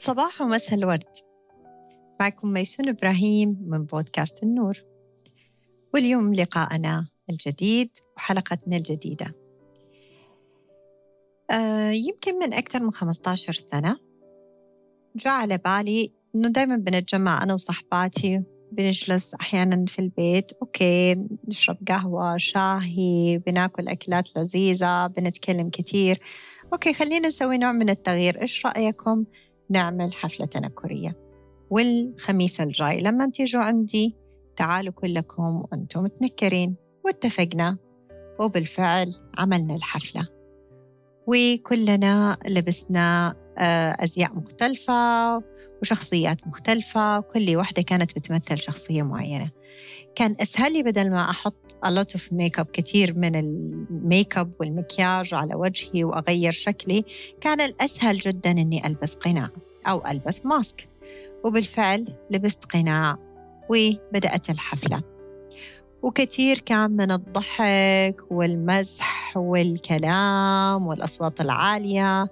صباح 0.00 0.40
ومساء 0.40 0.78
الورد. 0.78 1.04
معكم 2.20 2.52
ميسون 2.52 2.88
إبراهيم 2.88 3.56
من 3.66 3.84
بودكاست 3.84 4.42
النور. 4.42 4.78
واليوم 5.94 6.34
لقاءنا 6.34 7.08
الجديد 7.30 7.90
وحلقتنا 8.16 8.76
الجديدة. 8.76 9.34
آه 11.50 11.90
يمكن 11.90 12.38
من 12.38 12.54
أكثر 12.54 12.80
من 12.80 12.90
15 12.90 13.52
سنة 13.52 13.96
جاء 15.16 15.32
على 15.32 15.58
بالي 15.58 16.12
إنه 16.34 16.48
دايما 16.48 16.76
بنتجمع 16.76 17.42
أنا 17.42 17.54
وصحباتي 17.54 18.42
بنجلس 18.72 19.34
أحيانا 19.34 19.86
في 19.86 19.98
البيت 19.98 20.52
أوكي 20.52 21.26
نشرب 21.48 21.76
قهوة 21.88 22.36
شاهي 22.36 23.38
بناكل 23.46 23.88
أكلات 23.88 24.38
لذيذة 24.38 25.06
بنتكلم 25.06 25.70
كتير. 25.70 26.18
okay 26.72 26.94
خلينا 26.94 27.28
نسوي 27.28 27.58
نوع 27.58 27.72
من 27.72 27.90
التغيير. 27.90 28.42
إيش 28.42 28.66
رأيكم؟ 28.66 29.24
نعمل 29.70 30.12
حفلة 30.12 30.46
تنكرية. 30.46 31.16
والخميس 31.70 32.60
الجاي 32.60 32.98
لما 32.98 33.30
تيجوا 33.30 33.62
عندي 33.62 34.16
تعالوا 34.56 34.92
كلكم 34.92 35.42
وأنتم 35.42 36.02
متنكرين. 36.04 36.76
واتفقنا. 37.04 37.76
وبالفعل 38.40 39.14
عملنا 39.38 39.74
الحفلة. 39.74 40.28
وكلنا 41.26 42.38
لبسنا 42.48 43.34
آه، 43.58 43.96
أزياء 44.04 44.34
مختلفة 44.34 45.36
وشخصيات 45.82 46.46
مختلفة. 46.46 47.18
وكل 47.18 47.56
واحدة 47.56 47.82
كانت 47.82 48.12
بتمثل 48.12 48.58
شخصية 48.58 49.02
معينة. 49.02 49.50
كان 50.14 50.36
أسهل 50.40 50.72
لي 50.72 50.82
بدل 50.82 51.10
ما 51.10 51.30
أحط 51.30 51.76
a 51.86 51.88
lot 51.88 52.14
of 52.14 52.22
makeup 52.32 52.70
كثير 52.72 53.18
من 53.18 53.36
الميك 53.36 54.38
اب 54.38 54.52
والمكياج 54.60 55.34
على 55.34 55.54
وجهي 55.54 56.04
وأغير 56.04 56.52
شكلي 56.52 57.04
كان 57.40 57.60
الأسهل 57.60 58.18
جدا 58.18 58.50
أني 58.50 58.86
ألبس 58.86 59.14
قناع. 59.14 59.50
أو 59.86 60.06
ألبس 60.06 60.46
ماسك. 60.46 60.88
وبالفعل 61.44 62.06
لبست 62.30 62.64
قناع 62.64 63.18
وبدأت 63.68 64.50
الحفلة. 64.50 65.02
وكثير 66.02 66.58
كان 66.58 66.90
من 66.90 67.10
الضحك 67.10 68.20
والمزح 68.30 69.36
والكلام 69.36 70.86
والأصوات 70.86 71.40
العالية. 71.40 72.28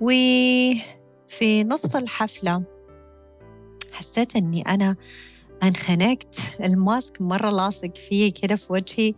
وفي 0.00 1.64
نص 1.64 1.96
الحفلة 1.96 2.62
حسيت 3.92 4.36
أني 4.36 4.62
أنا 4.62 4.96
أنخنقت 5.62 6.36
الماسك 6.60 7.20
مرة 7.20 7.50
لاصق 7.50 7.96
فيه 7.96 8.32
كده 8.32 8.56
في 8.56 8.72
وجهي. 8.72 9.14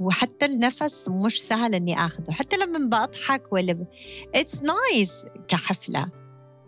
وحتى 0.00 0.46
النفس 0.46 1.08
مش 1.08 1.42
سهل 1.42 1.74
إني 1.74 1.98
اخذه 1.98 2.30
حتى 2.32 2.56
لما 2.56 3.06
بضحك 3.06 3.52
ولا. 3.52 3.86
it's 4.34 4.62
nice, 4.62 5.24
nice 5.24 5.28
كحفلة. 5.48 6.08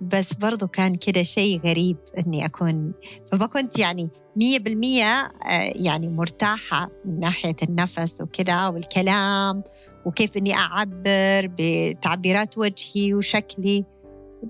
بس 0.00 0.34
برضو 0.34 0.66
كان 0.68 0.94
كده 0.94 1.22
شيء 1.22 1.60
غريب 1.60 1.96
إني 2.18 2.44
أكون 2.44 2.92
فما 3.32 3.46
كنت 3.46 3.78
يعني 3.78 4.10
مية 4.36 4.58
بالمية 4.58 5.22
آه، 5.22 5.72
يعني 5.74 6.08
مرتاحة 6.08 6.90
من 7.04 7.20
ناحية 7.20 7.56
النفس 7.62 8.20
وكده 8.20 8.70
والكلام 8.70 9.62
وكيف 10.04 10.36
إني 10.36 10.54
أعبر 10.54 11.50
بتعبيرات 11.58 12.58
وجهي 12.58 13.14
وشكلي. 13.14 13.84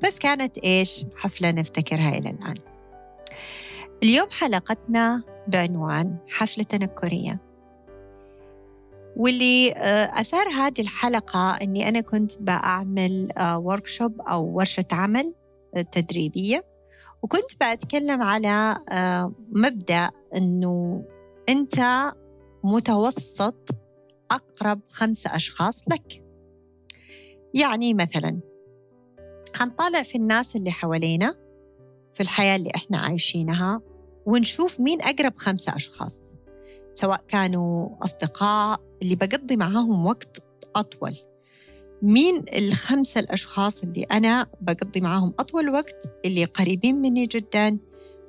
بس 0.03 0.19
كانت 0.19 0.59
إيش؟ 0.59 1.05
حفلة 1.17 1.51
نفتكرها 1.51 2.19
إلى 2.19 2.31
الآن. 2.31 2.55
اليوم 4.03 4.29
حلقتنا 4.31 5.23
بعنوان 5.49 6.17
حفلة 6.29 6.65
تنكرية 6.65 7.41
واللي 9.17 9.73
آه، 9.73 10.21
أثار 10.21 10.49
هذه 10.49 10.81
الحلقة 10.81 11.51
أني 11.51 11.89
أنا 11.89 12.01
كنت 12.01 12.33
بعمل 12.41 13.29
وركشوب 13.41 14.21
آه، 14.21 14.31
أو 14.33 14.45
ورشة 14.45 14.87
عمل 14.93 15.35
تدريبية. 15.93 16.65
وكنت 17.23 17.65
بتكلم 17.75 18.23
على 18.23 18.77
مبدأ 19.53 20.11
أنه 20.35 21.05
أنت 21.49 21.75
متوسط 22.65 23.69
أقرب 24.31 24.81
خمسة 24.89 25.37
أشخاص 25.37 25.85
لك. 25.89 26.25
يعني 27.55 27.95
مثلا 27.95 28.41
حنطالع 29.55 30.03
في 30.03 30.15
الناس 30.19 30.57
اللي 30.57 30.71
حوالينا 30.71 31.35
في 32.15 32.21
الحياة 32.21 32.57
اللي 32.57 32.71
إحنا 32.77 32.99
عايشينها 32.99 33.81
ونشوف 34.27 34.81
مين 34.81 35.03
أقرب 35.03 35.37
خمسة 35.37 35.77
أشخاص 35.77 36.21
سواء 36.93 37.25
كانوا 37.29 38.05
أصدقاء 38.05 38.81
اللي 39.03 39.15
بقضي 39.15 39.57
معاهم 39.57 40.07
وقت 40.07 40.39
أطول. 40.77 41.17
مين 42.03 42.45
الخمسة 42.57 43.21
الأشخاص 43.21 43.83
اللي 43.83 44.03
أنا 44.03 44.47
بقضي 44.61 45.01
معاهم 45.01 45.35
أطول 45.39 45.69
وقت 45.69 46.09
اللي 46.25 46.45
قريبين 46.45 46.95
مني 46.95 47.27
جدا 47.27 47.79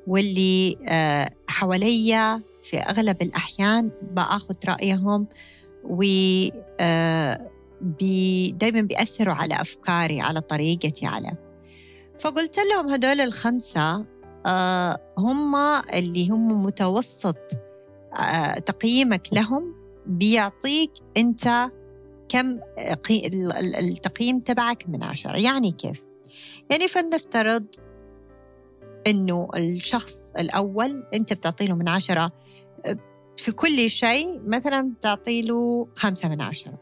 واللي 0.07 0.77
آه، 0.87 1.29
حواليا 1.47 2.41
في 2.61 2.77
أغلب 2.77 3.21
الأحيان 3.21 3.91
بأخذ 4.11 4.55
رأيهم 4.67 5.27
و 5.83 6.03
آه، 6.79 7.51
دايما 8.51 8.81
بيأثروا 8.81 9.33
على 9.33 9.61
أفكاري 9.61 10.21
على 10.21 10.41
طريقتي 10.41 11.05
على. 11.05 11.31
فقلت 12.19 12.57
لهم 12.57 12.89
هدول 12.89 13.21
الخمسة 13.21 14.05
آه، 14.45 14.99
هم 15.17 15.55
اللي 15.93 16.29
هم 16.29 16.63
متوسط 16.65 17.37
تقييمك 18.65 19.27
لهم 19.33 19.75
بيعطيك 20.05 20.91
أنت 21.17 21.69
كم 22.31 22.59
التقييم 23.79 24.39
تبعك 24.39 24.89
من 24.89 25.03
عشرة. 25.03 25.41
يعني 25.41 25.71
كيف؟ 25.71 26.05
يعني 26.69 26.87
فلنفترض 26.87 27.65
أنه 29.07 29.49
الشخص 29.55 30.33
الأول 30.39 31.03
أنت 31.13 31.33
بتعطي 31.33 31.67
له 31.67 31.75
من 31.75 31.89
عشرة 31.89 32.31
آه، 32.85 32.97
في 33.37 33.51
كل 33.51 33.89
شيء 33.89 34.41
مثلا 34.45 34.93
بتعطي 34.97 35.41
له 35.41 35.87
خمسة 35.95 36.29
من 36.29 36.41
عشرة. 36.41 36.79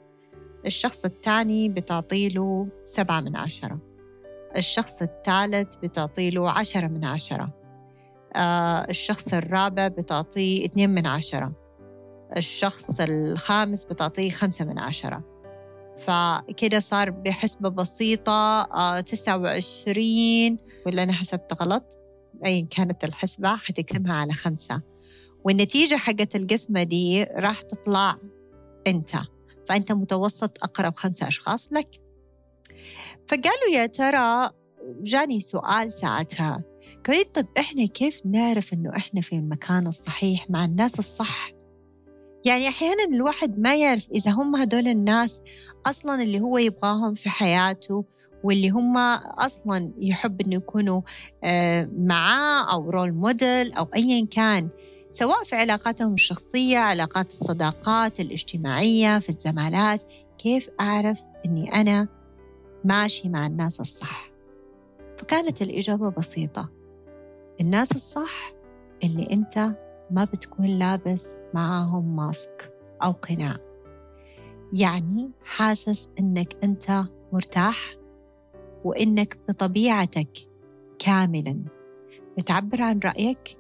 الشخص 0.65 1.05
الثاني 1.05 1.69
بتعطي 1.69 2.29
له 2.29 2.67
سبعة 2.83 3.21
من 3.21 3.35
عشرة. 3.35 3.79
الشخص 4.57 5.01
الثالث 5.01 5.75
بتعطي 5.75 6.29
له 6.29 6.51
عشرة 6.51 6.87
من 6.87 7.05
عشرة. 7.05 7.53
آه 8.35 8.89
الشخص 8.89 9.33
الرابع 9.33 9.87
بتعطيه 9.87 10.65
اثنين 10.65 10.89
من 10.89 11.07
عشرة. 11.07 11.51
الشخص 12.37 13.01
الخامس 13.01 13.83
بتعطيه 13.83 14.29
خمسة 14.29 14.65
من 14.65 14.79
عشرة. 14.79 15.38
فكده 15.99 16.79
صار 16.79 17.09
بحسبة 17.09 17.69
بسيطة 17.69 18.61
آه 18.61 18.99
تسعة 18.99 19.37
وعشرين 19.37 20.57
ولا 20.85 21.03
أنا 21.03 21.13
حسبت 21.13 21.53
غلط. 21.61 21.97
أي 22.45 22.61
كانت 22.61 23.03
الحسبة 23.03 23.55
حتقسمها 23.55 24.13
على 24.15 24.33
خمسة. 24.33 24.81
والنتيجة 25.43 25.95
حقت 25.95 26.35
القسمة 26.35 26.83
دي 26.83 27.23
راح 27.23 27.61
تطلع 27.61 28.17
أنت. 28.87 29.11
فأنت 29.67 29.91
متوسط 29.91 30.63
أقرب 30.63 30.95
خمسة 30.95 31.27
أشخاص 31.27 31.73
لك. 31.73 31.89
فقالوا 33.27 33.69
يا 33.73 33.85
ترى 33.85 34.49
جاني 35.01 35.39
سؤال 35.41 35.93
ساعتها. 35.93 36.63
قلت 37.07 37.35
طب 37.39 37.47
إحنا 37.57 37.85
كيف 37.85 38.25
نعرف 38.25 38.73
إنه 38.73 38.95
إحنا 38.97 39.21
في 39.21 39.35
المكان 39.35 39.87
الصحيح 39.87 40.49
مع 40.49 40.65
الناس 40.65 40.99
الصح؟ 40.99 41.51
يعني 42.49 42.67
أحيانا 42.67 43.03
الواحد 43.03 43.59
ما 43.59 43.75
يعرف 43.75 44.09
إذا 44.11 44.31
هم 44.31 44.55
هدول 44.55 44.87
الناس 44.87 45.41
أصلا 45.85 46.23
اللي 46.23 46.39
هو 46.39 46.57
يبغاهم 46.57 47.13
في 47.13 47.29
حياته 47.29 48.05
واللي 48.43 48.69
هم 48.69 48.97
أصلا 49.37 49.91
يحب 49.97 50.41
إنه 50.41 50.55
يكونوا 50.55 51.01
آه، 51.43 51.89
معاه 51.97 52.73
أو 52.73 52.89
رول 52.89 53.11
موديل 53.11 53.73
أو 53.73 53.87
أيا 53.95 54.25
كان 54.25 54.69
سواء 55.11 55.43
في 55.43 55.55
علاقاتهم 55.55 56.13
الشخصية 56.13 56.77
علاقات 56.77 57.31
الصداقات 57.31 58.19
الاجتماعية 58.19 59.19
في 59.19 59.29
الزمالات 59.29 60.03
كيف 60.37 60.69
أعرف 60.79 61.19
إني 61.45 61.73
أنا 61.75 62.07
ماشي 62.83 63.29
مع 63.29 63.47
الناس 63.47 63.79
الصح؟ 63.79 64.31
فكانت 65.17 65.61
الإجابة 65.61 66.09
بسيطة. 66.09 66.69
الناس 67.61 67.91
الصح 67.91 68.53
اللي 69.03 69.27
أنت 69.31 69.75
ما 70.11 70.23
بتكون 70.23 70.65
لابس 70.65 71.39
معاهم 71.53 72.15
ماسك 72.15 72.73
أو 73.03 73.11
قناع. 73.11 73.57
يعني 74.73 75.31
حاسس 75.43 76.09
إنك 76.19 76.55
أنت 76.63 77.03
مرتاح 77.33 77.95
وإنك 78.83 79.37
بطبيعتك 79.49 80.29
كاملا. 80.99 81.63
بتعبر 82.37 82.81
عن 82.81 82.99
رأيك 83.05 83.57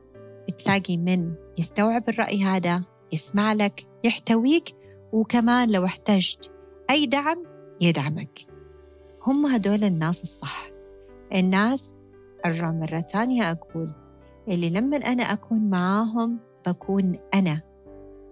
بتلاقي 0.47 0.97
من 0.97 1.33
يستوعب 1.57 2.09
الرأي 2.09 2.43
هذا 2.43 2.81
يسمع 3.13 3.53
لك 3.53 3.87
يحتويك 4.03 4.75
وكمان 5.13 5.71
لو 5.71 5.85
احتجت 5.85 6.53
أي 6.89 7.05
دعم 7.05 7.43
يدعمك. 7.81 8.39
هم 9.27 9.45
هدول 9.45 9.83
الناس 9.83 10.23
الصح. 10.23 10.69
الناس 11.35 11.97
أرجع 12.45 12.71
مرة 12.71 12.99
تانية 12.99 13.51
أقول. 13.51 13.91
اللي 14.49 14.69
لما 14.69 14.97
أنا 14.97 15.23
أكون 15.23 15.69
معاهم 15.69 16.39
بكون 16.67 17.19
أنا 17.33 17.61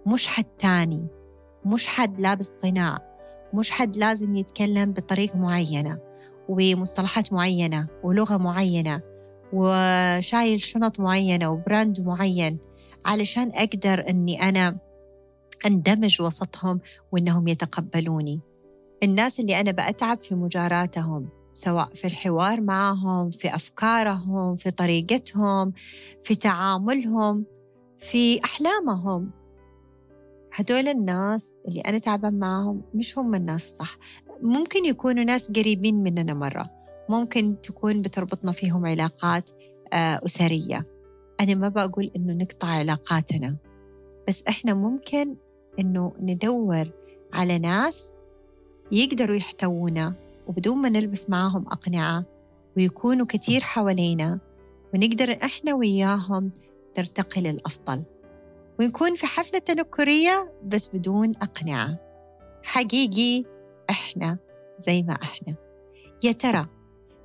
مش 0.05 0.27
حد 0.27 0.45
تاني 0.59 1.07
مش 1.65 1.87
حد 1.87 2.21
لابس 2.21 2.49
قناع 2.49 2.99
مش 3.53 3.71
حد 3.71 3.97
لازم 3.97 4.35
يتكلم 4.35 4.91
بطريقة 4.93 5.39
معينة 5.39 5.99
ومصطلحات 6.49 7.33
معينة 7.33 7.87
ولغة 8.03 8.37
معينة 8.37 9.01
وشايل 9.53 10.61
شنط 10.61 10.99
معينة 10.99 11.51
وبراند 11.51 12.01
معين 12.01 12.57
علشان 13.05 13.51
أقدر 13.53 14.09
أني 14.09 14.49
أنا 14.49 14.77
أندمج 15.65 16.21
وسطهم 16.21 16.79
وأنهم 17.11 17.47
يتقبلوني. 17.47 18.41
الناس 19.03 19.39
اللي 19.39 19.59
أنا 19.59 19.71
بأتعب 19.71 20.17
في 20.17 20.35
مجاراتهم 20.35 21.29
سواء 21.57 21.89
في 21.93 22.05
الحوار 22.05 22.61
معهم 22.61 23.29
في 23.29 23.55
أفكارهم 23.55 24.55
في 24.55 24.71
طريقتهم 24.71 25.73
في 26.23 26.35
تعاملهم 26.35 27.45
في 27.99 28.43
أحلامهم. 28.43 29.31
هدول 30.53 30.87
الناس 30.87 31.55
اللي 31.67 31.81
أنا 31.81 31.97
تعبان 31.97 32.39
معهم 32.39 32.81
مش 32.93 33.17
هم 33.17 33.35
الناس 33.35 33.65
الصح. 33.65 33.97
ممكن 34.41 34.85
يكونوا 34.85 35.23
ناس 35.23 35.51
قريبين 35.51 36.03
مننا 36.03 36.33
مرة. 36.33 36.69
ممكن 37.09 37.55
تكون 37.63 38.01
بتربطنا 38.01 38.51
فيهم 38.51 38.85
علاقات 38.85 39.49
آه، 39.93 40.21
أسرية. 40.25 40.85
أنا 41.41 41.55
ما 41.55 41.69
بقول 41.69 42.11
إنه 42.15 42.33
نقطع 42.33 42.67
علاقاتنا. 42.67 43.55
بس 44.27 44.43
إحنا 44.49 44.73
ممكن 44.73 45.35
إنه 45.79 46.13
ندور 46.19 46.91
على 47.33 47.59
ناس 47.59 48.13
يقدروا 48.91 49.35
يحتوونا. 49.35 50.26
وبدون 50.47 50.77
ما 50.77 50.89
نلبس 50.89 51.29
معاهم 51.29 51.67
أقنعة 51.67 52.25
ويكونوا 52.77 53.25
كتير 53.29 53.61
حوالينا 53.61 54.39
ونقدر 54.93 55.37
إحنا 55.43 55.73
وياهم 55.73 56.49
نرتقي 56.97 57.41
للأفضل. 57.41 58.03
ونكون 58.79 59.15
في 59.15 59.25
حفلة 59.25 59.59
تنكرية 59.59 60.53
بس 60.65 60.87
بدون 60.87 61.35
أقنعة. 61.41 61.97
حقيقي 62.63 63.45
إحنا 63.89 64.37
زي 64.79 65.01
ما 65.01 65.13
إحنا. 65.13 65.55
يا 66.23 66.31
ترى 66.31 66.65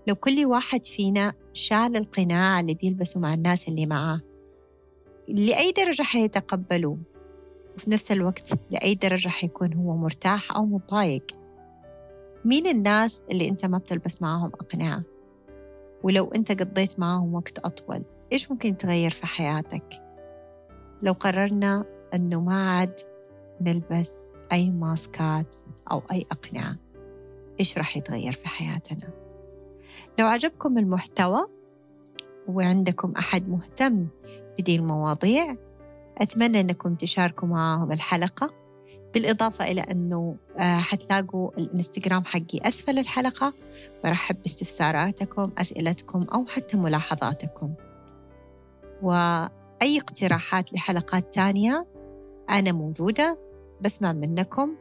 لو 0.07 0.15
كل 0.15 0.45
واحد 0.47 0.87
فينا 0.87 1.33
شال 1.53 1.97
القناع 1.97 2.61
اللي 2.61 2.75
بيلبسه 2.75 3.21
مع 3.21 3.35
الناس 3.35 3.69
اللي 3.69 3.87
معاه 3.87 4.21
لأي 5.29 5.73
درجة 5.73 6.03
حيتقبلوه؟ 6.03 6.99
وفي 7.77 7.91
نفس 7.91 8.13
الوقت 8.13 8.53
لأي 8.71 8.95
درجة 8.95 9.29
حيكون 9.29 9.75
هو 9.75 9.97
مرتاح 9.97 10.57
أو 10.57 10.67
متضايق 10.67 11.27
مين 12.45 12.67
الناس 12.67 13.23
اللي 13.31 13.49
أنت 13.49 13.67
ما 13.67 13.79
بتلبس 13.79 14.23
معاهم 14.23 14.51
أقنعة؟ 14.55 15.03
ولو 16.03 16.33
أنت 16.35 16.61
قضيت 16.63 16.99
معاهم 16.99 17.35
وقت 17.35 17.59
أطول 17.59 18.05
إيش 18.33 18.51
ممكن 18.51 18.69
يتغير 18.69 19.11
في 19.11 19.27
حياتك؟ 19.27 20.03
لو 21.03 21.13
قررنا 21.13 21.85
أنه 22.15 22.41
ما 22.41 22.71
عاد 22.71 23.01
نلبس 23.61 24.13
أي 24.53 24.71
ماسكات 24.71 25.57
أو 25.91 26.03
أي 26.13 26.27
أقنعة 26.31 26.77
إيش 27.61 27.79
راح 27.79 27.97
يتغير 27.97 28.33
في 28.33 28.49
حياتنا؟ 28.49 29.09
لو 30.19 30.27
عجبكم 30.27 30.79
المحتوى 30.79 31.47
وعندكم 32.49 33.13
أحد 33.19 33.49
مهتم 33.49 34.07
بدي 34.59 34.77
المواضيع 34.77 35.57
أتمنى 36.19 36.61
أنكم 36.61 36.95
تشاركوا 36.95 37.49
معهم 37.49 37.93
الحلقة. 37.93 38.62
بالإضافة 39.15 39.65
إلى 39.65 39.81
أنه 39.81 40.37
آه، 40.59 40.79
حتلاقوا 40.79 41.51
الإنستغرام 41.59 42.25
حقي 42.25 42.59
أسفل 42.63 42.99
الحلقة. 42.99 43.55
برحب 44.05 44.43
باستفساراتكم 44.43 45.51
أسئلتكم 45.59 46.23
أو 46.23 46.47
حتى 46.47 46.77
ملاحظاتكم. 46.77 47.75
وأي 49.03 49.99
اقتراحات 49.99 50.73
لحلقات 50.73 51.35
تانية 51.35 51.87
أنا 52.51 52.73
موجودة 52.73 53.39
بسمع 53.81 54.13
منكم. 54.13 54.77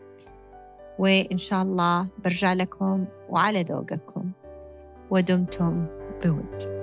وإن 0.99 1.37
شاء 1.37 1.61
الله 1.61 2.07
برجع 2.23 2.53
لكم 2.53 3.05
وعلى 3.29 3.63
ذوقكم. 3.63 4.31
ودمتم 5.11 5.85
بود. 6.23 6.80